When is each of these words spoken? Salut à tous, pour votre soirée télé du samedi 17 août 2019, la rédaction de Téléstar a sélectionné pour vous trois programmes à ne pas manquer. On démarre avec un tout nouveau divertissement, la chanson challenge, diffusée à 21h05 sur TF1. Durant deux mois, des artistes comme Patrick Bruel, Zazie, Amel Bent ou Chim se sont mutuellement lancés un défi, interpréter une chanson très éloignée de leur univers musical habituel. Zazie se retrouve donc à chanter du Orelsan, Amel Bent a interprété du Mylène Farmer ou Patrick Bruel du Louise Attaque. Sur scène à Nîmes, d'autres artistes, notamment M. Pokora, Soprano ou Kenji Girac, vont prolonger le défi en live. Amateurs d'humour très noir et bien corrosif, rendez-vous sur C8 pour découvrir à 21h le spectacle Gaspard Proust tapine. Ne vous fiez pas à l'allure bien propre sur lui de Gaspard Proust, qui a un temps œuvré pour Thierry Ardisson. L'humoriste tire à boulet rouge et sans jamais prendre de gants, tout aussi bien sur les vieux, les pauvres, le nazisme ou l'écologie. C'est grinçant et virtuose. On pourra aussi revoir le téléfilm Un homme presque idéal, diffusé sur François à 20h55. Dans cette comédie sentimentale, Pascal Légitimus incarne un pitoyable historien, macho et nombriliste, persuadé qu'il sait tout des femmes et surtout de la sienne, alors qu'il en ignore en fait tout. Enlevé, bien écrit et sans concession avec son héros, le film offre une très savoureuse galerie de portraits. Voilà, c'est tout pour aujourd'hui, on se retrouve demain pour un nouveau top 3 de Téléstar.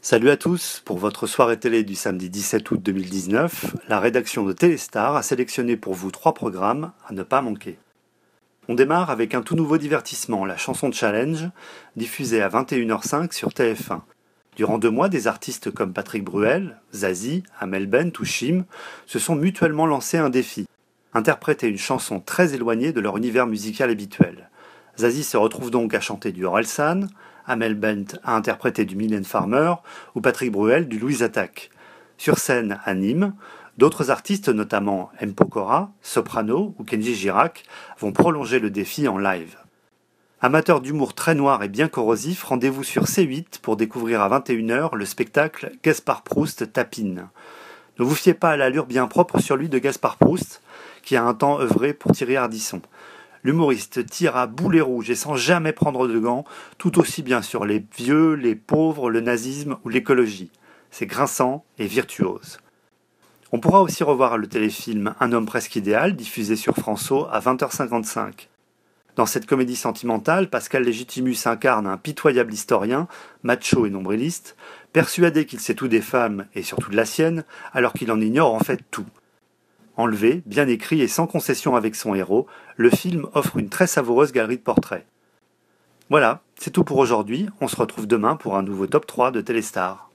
Salut 0.00 0.30
à 0.30 0.36
tous, 0.36 0.80
pour 0.84 0.96
votre 0.96 1.26
soirée 1.26 1.58
télé 1.58 1.82
du 1.82 1.96
samedi 1.96 2.30
17 2.30 2.70
août 2.70 2.80
2019, 2.80 3.74
la 3.88 3.98
rédaction 3.98 4.44
de 4.44 4.52
Téléstar 4.52 5.16
a 5.16 5.24
sélectionné 5.24 5.76
pour 5.76 5.94
vous 5.94 6.12
trois 6.12 6.34
programmes 6.34 6.92
à 7.08 7.12
ne 7.12 7.24
pas 7.24 7.42
manquer. 7.42 7.78
On 8.68 8.74
démarre 8.74 9.10
avec 9.10 9.34
un 9.34 9.42
tout 9.42 9.56
nouveau 9.56 9.76
divertissement, 9.76 10.44
la 10.44 10.56
chanson 10.56 10.92
challenge, 10.92 11.48
diffusée 11.96 12.40
à 12.42 12.48
21h05 12.48 13.32
sur 13.32 13.48
TF1. 13.48 14.02
Durant 14.54 14.78
deux 14.78 14.90
mois, 14.90 15.08
des 15.08 15.26
artistes 15.26 15.72
comme 15.72 15.92
Patrick 15.92 16.22
Bruel, 16.22 16.80
Zazie, 16.94 17.42
Amel 17.58 17.88
Bent 17.88 18.12
ou 18.20 18.24
Chim 18.24 18.66
se 19.04 19.18
sont 19.18 19.34
mutuellement 19.34 19.86
lancés 19.86 20.18
un 20.18 20.30
défi, 20.30 20.68
interpréter 21.12 21.66
une 21.66 21.76
chanson 21.76 22.20
très 22.20 22.54
éloignée 22.54 22.92
de 22.92 23.00
leur 23.00 23.16
univers 23.16 23.48
musical 23.48 23.90
habituel. 23.90 24.48
Zazie 24.96 25.24
se 25.24 25.36
retrouve 25.36 25.72
donc 25.72 25.92
à 25.92 26.00
chanter 26.00 26.30
du 26.30 26.44
Orelsan, 26.44 27.08
Amel 27.48 27.74
Bent 27.74 28.18
a 28.22 28.36
interprété 28.36 28.84
du 28.84 28.94
Mylène 28.94 29.24
Farmer 29.24 29.74
ou 30.14 30.20
Patrick 30.20 30.52
Bruel 30.52 30.86
du 30.86 30.98
Louise 30.98 31.22
Attaque. 31.22 31.70
Sur 32.18 32.38
scène 32.38 32.78
à 32.84 32.94
Nîmes, 32.94 33.34
d'autres 33.78 34.10
artistes, 34.10 34.48
notamment 34.50 35.10
M. 35.18 35.34
Pokora, 35.34 35.90
Soprano 36.02 36.74
ou 36.78 36.84
Kenji 36.84 37.14
Girac, 37.14 37.64
vont 37.98 38.12
prolonger 38.12 38.58
le 38.58 38.70
défi 38.70 39.08
en 39.08 39.18
live. 39.18 39.56
Amateurs 40.40 40.80
d'humour 40.80 41.14
très 41.14 41.34
noir 41.34 41.62
et 41.64 41.68
bien 41.68 41.88
corrosif, 41.88 42.44
rendez-vous 42.44 42.84
sur 42.84 43.04
C8 43.04 43.60
pour 43.60 43.76
découvrir 43.76 44.20
à 44.20 44.38
21h 44.38 44.94
le 44.94 45.04
spectacle 45.04 45.72
Gaspard 45.82 46.22
Proust 46.22 46.72
tapine. 46.72 47.28
Ne 47.98 48.04
vous 48.04 48.14
fiez 48.14 48.34
pas 48.34 48.50
à 48.50 48.56
l'allure 48.56 48.86
bien 48.86 49.08
propre 49.08 49.40
sur 49.40 49.56
lui 49.56 49.68
de 49.68 49.78
Gaspard 49.78 50.16
Proust, 50.16 50.62
qui 51.02 51.16
a 51.16 51.24
un 51.24 51.34
temps 51.34 51.58
œuvré 51.58 51.92
pour 51.92 52.12
Thierry 52.12 52.36
Ardisson. 52.36 52.82
L'humoriste 53.44 54.06
tire 54.06 54.36
à 54.36 54.46
boulet 54.46 54.80
rouge 54.80 55.10
et 55.10 55.14
sans 55.14 55.36
jamais 55.36 55.72
prendre 55.72 56.08
de 56.08 56.18
gants, 56.18 56.44
tout 56.76 56.98
aussi 56.98 57.22
bien 57.22 57.42
sur 57.42 57.64
les 57.64 57.84
vieux, 57.96 58.34
les 58.34 58.54
pauvres, 58.54 59.10
le 59.10 59.20
nazisme 59.20 59.76
ou 59.84 59.88
l'écologie. 59.88 60.50
C'est 60.90 61.06
grinçant 61.06 61.64
et 61.78 61.86
virtuose. 61.86 62.58
On 63.50 63.60
pourra 63.60 63.82
aussi 63.82 64.04
revoir 64.04 64.36
le 64.36 64.46
téléfilm 64.46 65.14
Un 65.20 65.32
homme 65.32 65.46
presque 65.46 65.76
idéal, 65.76 66.16
diffusé 66.16 66.56
sur 66.56 66.74
François 66.74 67.32
à 67.32 67.40
20h55. 67.40 68.48
Dans 69.16 69.26
cette 69.26 69.46
comédie 69.46 69.74
sentimentale, 69.74 70.48
Pascal 70.48 70.84
Légitimus 70.84 71.46
incarne 71.46 71.88
un 71.88 71.96
pitoyable 71.96 72.52
historien, 72.52 73.08
macho 73.42 73.84
et 73.84 73.90
nombriliste, 73.90 74.54
persuadé 74.92 75.44
qu'il 75.44 75.58
sait 75.58 75.74
tout 75.74 75.88
des 75.88 76.02
femmes 76.02 76.46
et 76.54 76.62
surtout 76.62 76.90
de 76.90 76.96
la 76.96 77.04
sienne, 77.04 77.44
alors 77.72 77.94
qu'il 77.94 78.12
en 78.12 78.20
ignore 78.20 78.54
en 78.54 78.60
fait 78.60 78.80
tout. 78.90 79.06
Enlevé, 79.98 80.42
bien 80.46 80.68
écrit 80.68 81.02
et 81.02 81.08
sans 81.08 81.26
concession 81.26 81.74
avec 81.74 81.96
son 81.96 82.14
héros, 82.14 82.46
le 82.76 82.88
film 82.88 83.26
offre 83.34 83.56
une 83.56 83.68
très 83.68 83.88
savoureuse 83.88 84.30
galerie 84.30 84.56
de 84.56 84.62
portraits. 84.62 85.04
Voilà, 86.08 86.40
c'est 86.54 86.70
tout 86.70 86.84
pour 86.84 86.98
aujourd'hui, 86.98 87.48
on 87.60 87.66
se 87.66 87.74
retrouve 87.74 88.06
demain 88.06 88.36
pour 88.36 88.56
un 88.56 88.62
nouveau 88.62 88.86
top 88.86 89.08
3 89.08 89.32
de 89.32 89.40
Téléstar. 89.40 90.07